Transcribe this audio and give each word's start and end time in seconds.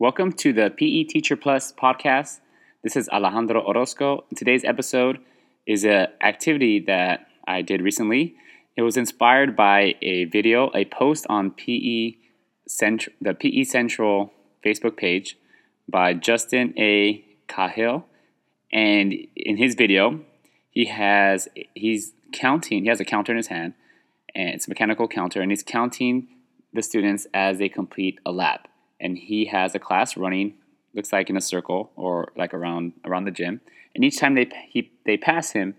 Welcome 0.00 0.30
to 0.34 0.52
the 0.52 0.70
PE 0.70 1.02
Teacher 1.02 1.34
Plus 1.34 1.72
podcast. 1.72 2.38
This 2.84 2.94
is 2.94 3.08
Alejandro 3.08 3.60
Orozco. 3.60 4.26
Today's 4.36 4.62
episode 4.62 5.18
is 5.66 5.84
an 5.84 6.06
activity 6.20 6.78
that 6.86 7.26
I 7.48 7.62
did 7.62 7.82
recently. 7.82 8.36
It 8.76 8.82
was 8.82 8.96
inspired 8.96 9.56
by 9.56 9.96
a 10.00 10.26
video, 10.26 10.70
a 10.72 10.84
post 10.84 11.26
on 11.28 11.50
PE 11.50 12.12
Central, 12.68 13.16
the 13.20 13.34
PE 13.34 13.64
Central 13.64 14.32
Facebook 14.64 14.96
page 14.96 15.36
by 15.88 16.14
Justin 16.14 16.74
A. 16.78 17.24
Cahill. 17.48 18.06
And 18.72 19.12
in 19.34 19.56
his 19.56 19.74
video, 19.74 20.20
he 20.70 20.84
has 20.84 21.48
he's 21.74 22.12
counting. 22.32 22.84
He 22.84 22.88
has 22.88 23.00
a 23.00 23.04
counter 23.04 23.32
in 23.32 23.36
his 23.36 23.48
hand, 23.48 23.74
and 24.32 24.50
it's 24.50 24.68
a 24.68 24.70
mechanical 24.70 25.08
counter, 25.08 25.42
and 25.42 25.50
he's 25.50 25.64
counting 25.64 26.28
the 26.72 26.82
students 26.82 27.26
as 27.34 27.58
they 27.58 27.68
complete 27.68 28.20
a 28.24 28.30
lap. 28.30 28.68
And 29.00 29.18
he 29.18 29.46
has 29.46 29.74
a 29.74 29.78
class 29.78 30.16
running, 30.16 30.54
looks 30.94 31.12
like 31.12 31.30
in 31.30 31.36
a 31.36 31.40
circle 31.40 31.92
or 31.96 32.32
like 32.36 32.52
around 32.52 32.92
around 33.04 33.24
the 33.24 33.30
gym. 33.30 33.60
And 33.94 34.04
each 34.04 34.18
time 34.18 34.34
they 34.34 34.48
he 34.68 34.90
they 35.04 35.16
pass 35.16 35.52
him, 35.52 35.74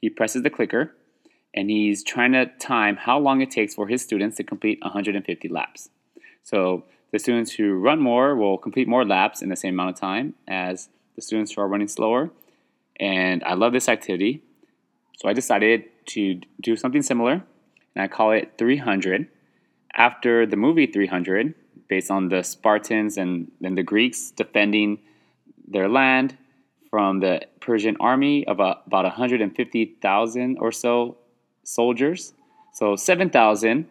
he 0.00 0.08
presses 0.08 0.42
the 0.42 0.50
clicker, 0.50 0.94
and 1.54 1.70
he's 1.70 2.02
trying 2.02 2.32
to 2.32 2.46
time 2.58 2.96
how 2.96 3.18
long 3.18 3.40
it 3.40 3.50
takes 3.50 3.74
for 3.74 3.88
his 3.88 4.02
students 4.02 4.36
to 4.38 4.44
complete 4.44 4.78
150 4.82 5.48
laps. 5.48 5.90
So 6.42 6.84
the 7.12 7.18
students 7.18 7.52
who 7.52 7.74
run 7.74 8.00
more 8.00 8.34
will 8.34 8.58
complete 8.58 8.88
more 8.88 9.04
laps 9.04 9.42
in 9.42 9.48
the 9.48 9.56
same 9.56 9.74
amount 9.74 9.90
of 9.90 10.00
time 10.00 10.34
as 10.48 10.88
the 11.14 11.22
students 11.22 11.52
who 11.52 11.60
are 11.60 11.68
running 11.68 11.88
slower. 11.88 12.30
And 12.98 13.44
I 13.44 13.54
love 13.54 13.72
this 13.72 13.88
activity. 13.88 14.42
So 15.18 15.28
I 15.28 15.34
decided 15.34 15.84
to 16.06 16.40
do 16.60 16.76
something 16.76 17.02
similar, 17.02 17.44
and 17.94 18.02
I 18.02 18.08
call 18.08 18.32
it 18.32 18.54
300 18.58 19.28
after 19.94 20.46
the 20.46 20.56
movie 20.56 20.86
300, 20.86 21.54
based 21.92 22.10
on 22.10 22.30
the 22.30 22.42
Spartans 22.42 23.18
and, 23.18 23.50
the 23.60 23.82
Greeks 23.82 24.30
defending 24.30 24.98
their 25.74 25.88
land 25.90 26.38
from 26.88 27.20
the 27.20 27.34
Persian 27.60 27.96
army 28.00 28.46
of 28.46 28.56
about 28.60 29.04
150,000 29.04 30.58
or 30.58 30.72
so 30.72 31.18
soldiers. 31.64 32.32
So 32.72 32.96
7,000, 32.96 33.86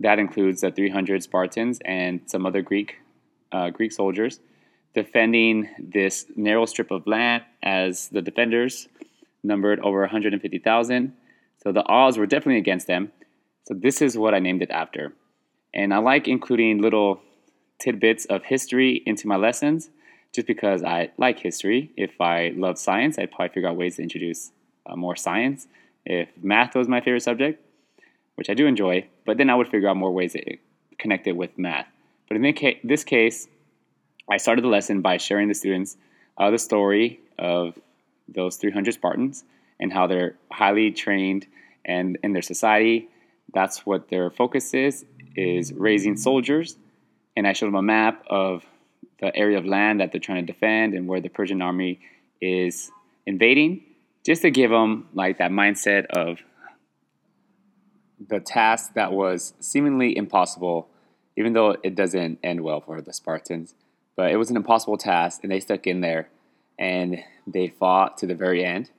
that 0.00 0.18
includes 0.18 0.60
the 0.60 0.70
300 0.70 1.22
Spartans 1.22 1.80
and 1.86 2.20
some 2.26 2.44
other 2.44 2.60
Greek 2.60 2.96
uh, 3.52 3.70
Greek 3.70 3.92
soldiers 3.92 4.40
defending 4.92 5.54
this 5.78 6.26
narrow 6.36 6.66
strip 6.66 6.90
of 6.90 7.06
land 7.06 7.42
as 7.62 8.08
the 8.08 8.20
defenders 8.20 8.88
numbered 9.42 9.78
over 9.80 10.00
150,000. 10.00 11.12
So 11.62 11.72
the 11.72 11.86
odds 11.86 12.18
were 12.18 12.26
definitely 12.26 12.58
against 12.58 12.86
them. 12.86 13.12
So 13.66 13.72
this 13.72 14.02
is 14.02 14.18
what 14.18 14.34
I 14.34 14.40
named 14.40 14.60
it 14.60 14.70
after. 14.70 15.14
And 15.76 15.94
I 15.94 15.98
like 15.98 16.26
including 16.26 16.80
little 16.80 17.20
tidbits 17.78 18.24
of 18.24 18.42
history 18.42 19.02
into 19.06 19.28
my 19.28 19.36
lessons 19.36 19.90
just 20.34 20.46
because 20.46 20.82
I 20.82 21.10
like 21.18 21.38
history. 21.38 21.92
If 21.96 22.18
I 22.20 22.52
love 22.56 22.78
science, 22.78 23.18
I'd 23.18 23.30
probably 23.30 23.50
figure 23.50 23.68
out 23.68 23.76
ways 23.76 23.96
to 23.96 24.02
introduce 24.02 24.50
uh, 24.86 24.96
more 24.96 25.16
science. 25.16 25.68
If 26.06 26.30
math 26.42 26.74
was 26.74 26.88
my 26.88 27.00
favorite 27.00 27.22
subject, 27.22 27.62
which 28.36 28.48
I 28.48 28.54
do 28.54 28.66
enjoy, 28.66 29.06
but 29.26 29.36
then 29.36 29.50
I 29.50 29.54
would 29.54 29.68
figure 29.68 29.88
out 29.88 29.96
more 29.96 30.12
ways 30.12 30.32
to 30.32 30.56
connect 30.98 31.26
it 31.26 31.36
with 31.36 31.56
math. 31.58 31.86
But 32.26 32.38
in 32.38 32.54
this 32.82 33.04
case, 33.04 33.46
I 34.30 34.38
started 34.38 34.64
the 34.64 34.68
lesson 34.68 35.02
by 35.02 35.18
sharing 35.18 35.48
the 35.48 35.54
students 35.54 35.96
uh, 36.38 36.50
the 36.50 36.58
story 36.58 37.20
of 37.38 37.78
those 38.28 38.56
300 38.56 38.94
Spartans 38.94 39.44
and 39.78 39.92
how 39.92 40.06
they're 40.06 40.36
highly 40.50 40.90
trained 40.90 41.46
and 41.84 42.18
in 42.22 42.32
their 42.32 42.42
society. 42.42 43.08
That's 43.54 43.86
what 43.86 44.08
their 44.08 44.30
focus 44.30 44.74
is, 44.74 45.04
is 45.36 45.72
raising 45.72 46.16
soldiers. 46.16 46.76
And 47.36 47.46
I 47.46 47.52
showed 47.52 47.66
them 47.66 47.74
a 47.76 47.82
map 47.82 48.24
of 48.28 48.64
the 49.20 49.34
area 49.36 49.58
of 49.58 49.66
land 49.66 50.00
that 50.00 50.12
they're 50.12 50.20
trying 50.20 50.44
to 50.46 50.52
defend 50.52 50.94
and 50.94 51.06
where 51.06 51.20
the 51.20 51.28
Persian 51.28 51.62
army 51.62 52.00
is 52.40 52.90
invading, 53.26 53.82
just 54.24 54.42
to 54.42 54.50
give 54.50 54.70
them 54.70 55.08
like 55.14 55.38
that 55.38 55.50
mindset 55.50 56.06
of 56.06 56.38
the 58.28 58.40
task 58.40 58.94
that 58.94 59.12
was 59.12 59.54
seemingly 59.60 60.16
impossible, 60.16 60.88
even 61.36 61.52
though 61.52 61.76
it 61.82 61.94
doesn't 61.94 62.38
end 62.42 62.62
well 62.62 62.80
for 62.80 63.00
the 63.00 63.12
Spartans. 63.12 63.74
But 64.16 64.30
it 64.30 64.36
was 64.36 64.50
an 64.50 64.56
impossible 64.56 64.96
task, 64.96 65.40
and 65.42 65.52
they 65.52 65.60
stuck 65.60 65.86
in 65.86 66.00
there 66.00 66.28
and 66.78 67.22
they 67.46 67.68
fought 67.68 68.18
to 68.18 68.26
the 68.26 68.34
very 68.34 68.64
end. 68.64 68.90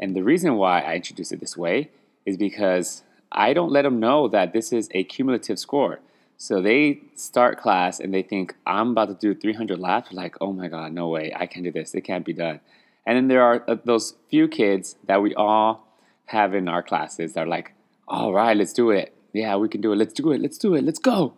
And 0.00 0.14
the 0.16 0.22
reason 0.22 0.56
why 0.56 0.80
I 0.80 0.96
introduced 0.96 1.32
it 1.32 1.40
this 1.40 1.56
way 1.56 1.90
is 2.26 2.36
because 2.36 3.02
I 3.32 3.54
don't 3.54 3.72
let 3.72 3.82
them 3.82 3.98
know 3.98 4.28
that 4.28 4.52
this 4.52 4.72
is 4.72 4.88
a 4.92 5.04
cumulative 5.04 5.58
score. 5.58 6.00
So 6.36 6.60
they 6.60 7.00
start 7.14 7.60
class 7.60 8.00
and 8.00 8.12
they 8.12 8.22
think, 8.22 8.54
I'm 8.66 8.90
about 8.90 9.08
to 9.08 9.14
do 9.14 9.38
300 9.38 9.78
laps. 9.78 10.12
Like, 10.12 10.36
oh 10.40 10.52
my 10.52 10.68
God, 10.68 10.92
no 10.92 11.08
way, 11.08 11.32
I 11.34 11.46
can't 11.46 11.64
do 11.64 11.72
this. 11.72 11.94
It 11.94 12.02
can't 12.02 12.24
be 12.24 12.32
done. 12.32 12.60
And 13.06 13.16
then 13.16 13.28
there 13.28 13.42
are 13.42 13.64
uh, 13.66 13.76
those 13.84 14.14
few 14.28 14.48
kids 14.48 14.96
that 15.06 15.22
we 15.22 15.34
all 15.34 15.86
have 16.26 16.54
in 16.54 16.68
our 16.68 16.82
classes 16.82 17.34
that 17.34 17.44
are 17.44 17.46
like, 17.46 17.72
all 18.06 18.32
right, 18.32 18.56
let's 18.56 18.72
do 18.72 18.90
it. 18.90 19.14
Yeah, 19.32 19.56
we 19.56 19.68
can 19.68 19.80
do 19.80 19.92
it. 19.92 19.96
Let's 19.96 20.12
do 20.12 20.32
it. 20.32 20.40
Let's 20.40 20.58
do 20.58 20.74
it. 20.74 20.84
Let's 20.84 20.98
go. 20.98 21.34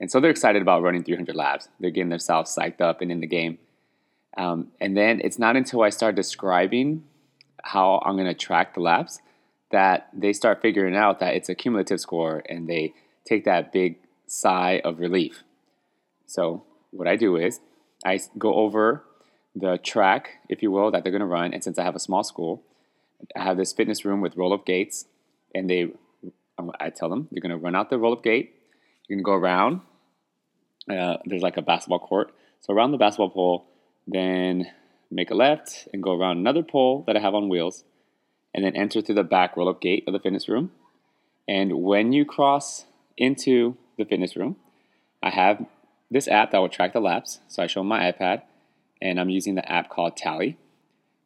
And 0.00 0.10
so 0.10 0.20
they're 0.20 0.30
excited 0.30 0.60
about 0.60 0.82
running 0.82 1.04
300 1.04 1.34
laps. 1.34 1.68
They're 1.80 1.90
getting 1.90 2.10
themselves 2.10 2.54
psyched 2.54 2.80
up 2.80 3.00
and 3.00 3.10
in 3.10 3.20
the 3.20 3.26
game. 3.26 3.58
Um, 4.36 4.72
and 4.80 4.96
then 4.96 5.20
it's 5.22 5.38
not 5.38 5.56
until 5.56 5.82
I 5.82 5.90
start 5.90 6.14
describing 6.14 7.04
how 7.62 8.02
I'm 8.04 8.16
going 8.16 8.26
to 8.26 8.34
track 8.34 8.74
the 8.74 8.80
laps 8.80 9.20
that 9.72 10.08
they 10.12 10.32
start 10.32 10.62
figuring 10.62 10.96
out 10.96 11.20
that 11.20 11.34
it's 11.34 11.48
a 11.48 11.54
cumulative 11.54 12.00
score 12.00 12.42
and 12.48 12.68
they 12.68 12.94
take 13.24 13.44
that 13.44 13.72
big 13.72 13.98
sigh 14.26 14.80
of 14.84 14.98
relief. 14.98 15.42
So, 16.26 16.64
what 16.90 17.08
I 17.08 17.16
do 17.16 17.36
is 17.36 17.60
I 18.04 18.20
go 18.38 18.54
over 18.54 19.04
the 19.54 19.78
track, 19.78 20.38
if 20.48 20.62
you 20.62 20.70
will, 20.70 20.90
that 20.90 21.02
they're 21.02 21.12
going 21.12 21.20
to 21.20 21.26
run. 21.26 21.52
And 21.52 21.62
since 21.62 21.78
I 21.78 21.84
have 21.84 21.96
a 21.96 22.00
small 22.00 22.22
school, 22.22 22.62
I 23.36 23.42
have 23.42 23.56
this 23.56 23.72
fitness 23.72 24.04
room 24.04 24.20
with 24.20 24.36
roll 24.36 24.52
up 24.52 24.64
gates. 24.64 25.06
And 25.54 25.68
they, 25.68 25.92
I 26.80 26.90
tell 26.90 27.08
them, 27.08 27.28
you're 27.30 27.42
going 27.42 27.50
to 27.50 27.62
run 27.62 27.76
out 27.76 27.90
the 27.90 27.98
roll 27.98 28.14
up 28.14 28.22
gate, 28.22 28.54
you're 29.08 29.16
going 29.16 29.24
to 29.24 29.28
go 29.28 29.34
around. 29.34 29.80
Uh, 30.90 31.18
there's 31.26 31.42
like 31.42 31.56
a 31.56 31.62
basketball 31.62 32.00
court. 32.00 32.34
So, 32.60 32.72
around 32.72 32.92
the 32.92 32.98
basketball 32.98 33.30
pole, 33.30 33.66
then 34.06 34.66
make 35.10 35.30
a 35.30 35.34
left 35.34 35.88
and 35.92 36.02
go 36.02 36.16
around 36.18 36.38
another 36.38 36.62
pole 36.62 37.04
that 37.06 37.16
I 37.16 37.20
have 37.20 37.34
on 37.34 37.48
wheels, 37.48 37.84
and 38.54 38.64
then 38.64 38.76
enter 38.76 39.00
through 39.00 39.14
the 39.14 39.24
back 39.24 39.56
roll 39.56 39.68
up 39.68 39.80
gate 39.80 40.04
of 40.06 40.12
the 40.12 40.20
fitness 40.20 40.48
room. 40.48 40.70
And 41.48 41.82
when 41.82 42.12
you 42.12 42.24
cross 42.24 42.86
into 43.16 43.76
the 43.98 44.04
fitness 44.04 44.36
room, 44.36 44.56
I 45.22 45.30
have 45.30 45.66
this 46.10 46.28
app 46.28 46.50
that 46.50 46.58
will 46.58 46.68
track 46.68 46.92
the 46.92 47.00
laps. 47.00 47.40
So 47.48 47.62
I 47.62 47.66
show 47.66 47.82
my 47.82 48.12
iPad, 48.12 48.42
and 49.00 49.18
I'm 49.18 49.30
using 49.30 49.54
the 49.54 49.70
app 49.70 49.88
called 49.88 50.16
Tally. 50.16 50.58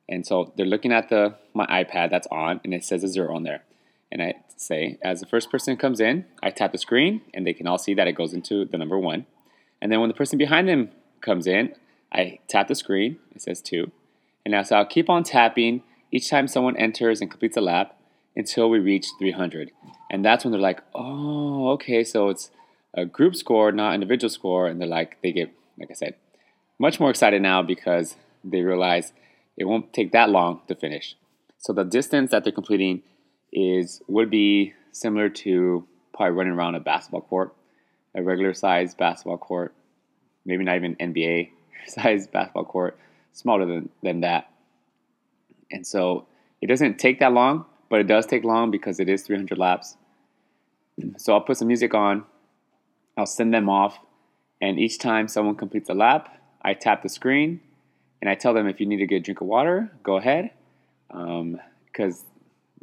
And 0.08 0.26
so 0.26 0.52
they're 0.56 0.64
looking 0.66 0.92
at 0.92 1.08
the 1.08 1.34
my 1.52 1.66
iPad 1.66 2.10
that's 2.10 2.28
on, 2.30 2.60
and 2.64 2.72
it 2.72 2.84
says 2.84 3.02
a 3.02 3.08
zero 3.08 3.34
on 3.34 3.42
there. 3.42 3.62
And 4.10 4.22
I 4.22 4.34
say, 4.56 4.98
as 5.02 5.20
the 5.20 5.26
first 5.26 5.50
person 5.50 5.76
comes 5.76 6.00
in, 6.00 6.26
I 6.42 6.50
tap 6.50 6.72
the 6.72 6.78
screen, 6.78 7.22
and 7.34 7.46
they 7.46 7.52
can 7.52 7.66
all 7.66 7.78
see 7.78 7.94
that 7.94 8.06
it 8.06 8.12
goes 8.12 8.32
into 8.32 8.64
the 8.64 8.78
number 8.78 8.98
one. 8.98 9.26
And 9.82 9.90
then 9.90 10.00
when 10.00 10.08
the 10.08 10.14
person 10.14 10.38
behind 10.38 10.68
them 10.68 10.90
comes 11.20 11.46
in, 11.46 11.74
I 12.12 12.38
tap 12.46 12.68
the 12.68 12.74
screen, 12.74 13.18
it 13.34 13.42
says 13.42 13.60
two. 13.60 13.90
And 14.44 14.52
now 14.52 14.62
so 14.62 14.76
I'll 14.76 14.86
keep 14.86 15.10
on 15.10 15.24
tapping 15.24 15.82
each 16.10 16.28
time 16.30 16.48
someone 16.48 16.76
enters 16.76 17.20
and 17.20 17.30
completes 17.30 17.56
a 17.56 17.60
lap 17.60 17.98
until 18.34 18.68
we 18.68 18.78
reach 18.78 19.06
300. 19.18 19.70
And 20.10 20.24
that's 20.24 20.44
when 20.44 20.52
they're 20.52 20.60
like, 20.60 20.82
oh, 20.94 21.70
okay, 21.70 22.04
so 22.04 22.28
it's 22.28 22.50
a 22.94 23.04
group 23.04 23.34
score, 23.34 23.72
not 23.72 23.94
individual 23.94 24.30
score. 24.30 24.66
And 24.66 24.80
they're 24.80 24.88
like, 24.88 25.18
they 25.22 25.32
get, 25.32 25.52
like 25.78 25.90
I 25.90 25.94
said, 25.94 26.14
much 26.78 27.00
more 27.00 27.10
excited 27.10 27.42
now 27.42 27.62
because 27.62 28.16
they 28.44 28.60
realize 28.60 29.12
it 29.56 29.64
won't 29.64 29.92
take 29.92 30.12
that 30.12 30.30
long 30.30 30.60
to 30.68 30.74
finish. 30.74 31.16
So 31.58 31.72
the 31.72 31.84
distance 31.84 32.30
that 32.30 32.44
they're 32.44 32.52
completing 32.52 33.02
is 33.52 34.02
would 34.06 34.30
be 34.30 34.74
similar 34.92 35.28
to 35.28 35.86
probably 36.14 36.36
running 36.36 36.52
around 36.52 36.74
a 36.74 36.80
basketball 36.80 37.22
court, 37.22 37.54
a 38.14 38.22
regular 38.22 38.54
sized 38.54 38.96
basketball 38.96 39.38
court, 39.38 39.74
maybe 40.44 40.64
not 40.64 40.76
even 40.76 40.96
NBA 40.96 41.50
size 41.86 42.26
basketball 42.26 42.64
court, 42.64 42.98
smaller 43.32 43.66
than, 43.66 43.88
than 44.02 44.20
that. 44.20 44.50
And 45.70 45.86
so 45.86 46.26
it 46.60 46.66
doesn't 46.66 46.98
take 46.98 47.20
that 47.20 47.32
long, 47.32 47.64
but 47.88 48.00
it 48.00 48.06
does 48.06 48.26
take 48.26 48.44
long 48.44 48.70
because 48.70 49.00
it 49.00 49.08
is 49.08 49.22
300 49.22 49.58
laps. 49.58 49.96
So 51.18 51.34
I'll 51.34 51.40
put 51.40 51.58
some 51.58 51.68
music 51.68 51.94
on, 51.94 52.24
I'll 53.16 53.26
send 53.26 53.52
them 53.52 53.68
off, 53.68 53.98
and 54.60 54.78
each 54.78 54.98
time 54.98 55.28
someone 55.28 55.54
completes 55.54 55.88
a 55.90 55.94
lap, 55.94 56.34
I 56.62 56.74
tap 56.74 57.02
the 57.02 57.08
screen 57.08 57.60
and 58.20 58.30
I 58.30 58.34
tell 58.34 58.54
them 58.54 58.66
if 58.66 58.80
you 58.80 58.86
need 58.86 58.96
to 58.96 59.06
get 59.06 59.16
a 59.16 59.20
drink 59.20 59.40
of 59.40 59.46
water, 59.46 59.92
go 60.02 60.16
ahead. 60.16 60.50
Because 61.08 62.20
um, 62.20 62.26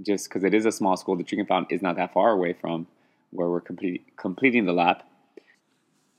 just 0.02 0.30
because 0.30 0.44
it 0.44 0.54
is 0.54 0.66
a 0.66 0.72
small 0.72 0.96
school, 0.96 1.16
the 1.16 1.24
drinking 1.24 1.48
fountain 1.48 1.76
is 1.76 1.82
not 1.82 1.96
that 1.98 2.14
far 2.14 2.32
away 2.32 2.54
from 2.54 2.88
where 3.32 3.50
we're 3.50 3.62
complete, 3.62 4.06
completing 4.16 4.66
the 4.66 4.74
lap. 4.74 5.04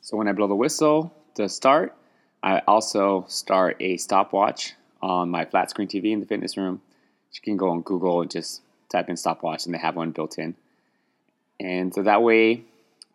So 0.00 0.17
when 0.17 0.28
I 0.28 0.32
blow 0.32 0.49
the 0.49 0.55
whistle 0.55 1.14
to 1.37 1.49
start, 1.49 1.96
I 2.43 2.60
also 2.67 3.25
start 3.28 3.76
a 3.81 3.96
stopwatch 3.96 4.75
on 5.04 5.28
my 5.28 5.44
flat 5.44 5.68
screen 5.68 5.86
TV 5.86 6.12
in 6.12 6.20
the 6.20 6.26
fitness 6.26 6.56
room. 6.56 6.80
You 7.32 7.40
can 7.42 7.56
go 7.56 7.68
on 7.70 7.82
Google 7.82 8.22
and 8.22 8.30
just 8.30 8.62
type 8.90 9.08
in 9.08 9.16
stopwatch, 9.16 9.66
and 9.66 9.74
they 9.74 9.78
have 9.78 9.96
one 9.96 10.12
built 10.12 10.38
in. 10.38 10.54
And 11.60 11.94
so 11.94 12.02
that 12.02 12.22
way 12.22 12.62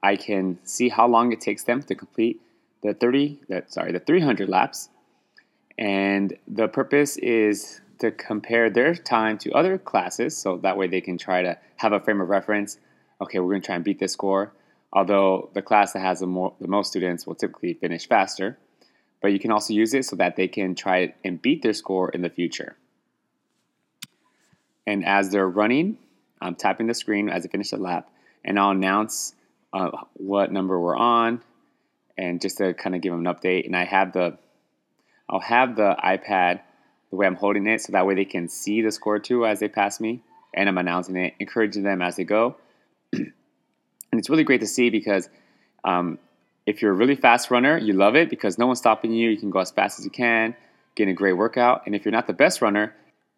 I 0.03 0.15
can 0.15 0.59
see 0.63 0.89
how 0.89 1.07
long 1.07 1.31
it 1.31 1.41
takes 1.41 1.63
them 1.63 1.81
to 1.83 1.95
complete 1.95 2.41
the 2.83 2.94
30, 2.94 3.39
that 3.50 3.74
sorry, 3.74 3.91
the 3.91 4.00
300 4.00 4.47
laps. 4.47 4.89
And 5.77 6.38
the 6.47 6.68
purpose 6.68 7.18
is 7.18 7.81
to 8.00 8.12
compare 8.12 8.69
their 8.69 8.94
time 8.94 9.38
to 9.39 9.51
other 9.53 9.77
classes 9.77 10.38
so 10.38 10.57
that 10.57 10.77
way 10.77 10.88
they 10.88 11.01
can 11.01 11.18
try 11.18 11.42
to 11.42 11.57
have 11.77 11.92
a 11.92 12.00
frame 12.00 12.21
of 12.21 12.30
reference. 12.30 12.77
Okay, 13.21 13.39
we're 13.39 13.50
going 13.50 13.62
to 13.62 13.65
try 13.65 13.75
and 13.75 13.83
beat 13.83 14.00
this 14.00 14.13
score. 14.13 14.53
Although 14.94 15.50
the 15.53 15.62
class 15.62 15.94
that 15.94 16.00
has 16.01 16.19
the, 16.19 16.27
more, 16.27 16.53
the 16.62 16.68
most 16.68 16.89
students 16.89 17.25
will 17.25 17.35
typically 17.35 17.74
finish 17.74 18.07
faster, 18.07 18.57
but 19.21 19.31
you 19.31 19.39
can 19.39 19.51
also 19.51 19.74
use 19.74 19.94
it 19.94 20.06
so 20.06 20.16
that 20.16 20.36
they 20.36 20.48
can 20.48 20.75
try 20.75 21.13
and 21.24 21.42
beat 21.42 21.62
their 21.62 21.74
score 21.74 22.10
in 22.10 22.21
the 22.21 22.30
future. 22.30 22.75
And 24.88 25.06
as 25.06 25.30
they're 25.30 25.48
running, 25.48 25.98
I'm 26.42 26.56
tapping 26.56 26.88
the 26.88 26.94
screen 26.94 27.30
as 27.30 27.45
I 27.45 27.50
finish 27.50 27.71
the 27.71 27.77
lap, 27.77 28.10
and 28.44 28.57
I'll 28.57 28.71
announce 28.71 29.36
uh, 29.74 29.92
what 30.13 30.51
number 30.51 30.80
we're 30.80 30.95
on, 30.95 31.42
and 32.18 32.42
just 32.42 32.57
to 32.57 32.74
kind 32.74 32.95
of 32.95 33.01
give 33.01 33.12
them 33.12 33.25
an 33.25 33.33
update. 33.33 33.66
And 33.66 33.75
I 33.75 33.86
have 33.86 34.13
the, 34.13 34.38
I'll 35.30 35.42
have 35.42 35.75
the 35.75 35.95
iPad 36.04 36.62
the 37.10 37.16
way 37.18 37.27
I'm 37.27 37.36
holding 37.36 37.68
it, 37.68 37.81
so 37.81 37.92
that 37.92 38.07
way 38.07 38.16
they 38.16 38.25
can 38.25 38.48
see 38.48 38.81
the 38.81 38.92
score 38.92 39.19
too 39.19 39.45
as 39.45 39.60
they 39.60 39.68
pass 39.68 40.00
me, 40.00 40.24
and 40.54 40.69
I'm 40.69 40.77
announcing 40.77 41.18
it, 41.18 41.33
encouraging 41.39 41.83
them 41.83 42.01
as 42.01 42.16
they 42.16 42.24
go. 42.24 42.56
and 43.13 43.33
it's 44.13 44.30
really 44.30 44.44
great 44.44 44.62
to 44.62 44.68
see 44.68 44.89
because 44.89 45.30
um, 45.83 46.19
if 46.69 46.83
you're 46.83 46.92
a 46.92 46.95
really 46.95 47.16
fast 47.16 47.50
runner, 47.50 47.80
you 47.80 47.94
love 47.94 48.16
it 48.16 48.30
because 48.30 48.60
no 48.60 48.68
one's 48.68 48.77
stopping 48.77 49.12
you. 49.12 49.31
You 49.31 49.38
can 49.38 49.50
go 49.50 49.57
as 49.57 49.71
fast 49.71 49.98
as 49.98 50.06
you 50.06 50.12
can, 50.12 50.56
getting 50.94 51.12
a 51.12 51.16
great 51.16 51.33
workout. 51.33 51.81
And 51.88 51.95
if 51.95 52.06
you're 52.06 52.12
not 52.12 52.27
the 52.27 52.33
best 52.33 52.62
runner, 52.62 52.94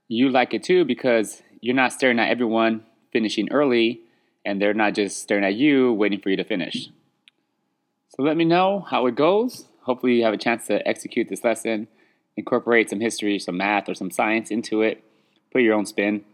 you 0.10 0.30
like 0.30 0.54
it 0.54 0.64
too 0.64 0.84
because 0.84 1.42
you're 1.62 1.74
not 1.74 1.94
staring 1.94 2.20
at 2.20 2.30
everyone 2.30 2.84
finishing 3.14 3.50
early 3.50 4.02
and 4.44 4.62
they're 4.62 4.74
not 4.74 4.96
just 4.96 5.22
staring 5.22 5.46
at 5.46 5.56
you 5.56 5.94
waiting 5.94 6.20
for 6.20 6.30
you 6.30 6.36
to 6.36 6.44
finish. 6.44 6.90
So 8.10 8.22
let 8.22 8.36
me 8.36 8.44
know 8.44 8.82
how 8.82 9.08
it 9.08 9.16
goes. 9.16 9.64
Hopefully, 9.84 10.16
you 10.16 10.26
have 10.26 10.34
a 10.34 10.38
chance 10.38 10.68
to 10.68 10.86
execute 10.86 11.30
this 11.30 11.46
lesson, 11.46 11.88
incorporate 12.36 12.90
some 12.90 13.00
history, 13.00 13.40
some 13.40 13.56
math, 13.56 13.88
or 13.88 13.94
some 13.94 14.12
science 14.12 14.52
into 14.52 14.82
it. 14.82 15.02
Put 15.54 15.62
your 15.62 15.76
own 15.76 15.86
spin. 15.86 16.26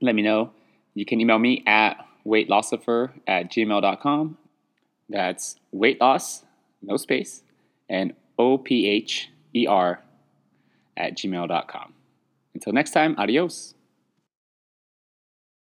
Let 0.00 0.16
me 0.16 0.22
know. 0.22 0.50
You 0.94 1.04
can 1.04 1.20
email 1.20 1.38
me 1.38 1.62
at 1.64 2.04
weightlossopher 2.26 3.12
at 3.28 3.52
gmail.com. 3.52 4.38
That's 5.08 5.56
weight 5.72 6.00
loss, 6.00 6.44
no 6.82 6.96
space, 6.96 7.42
and 7.88 8.14
O 8.38 8.58
P 8.58 8.88
H 8.88 9.30
E 9.54 9.66
R 9.66 10.02
at 10.96 11.16
gmail.com. 11.16 11.92
Until 12.54 12.72
next 12.72 12.92
time, 12.92 13.14
adios. 13.18 13.73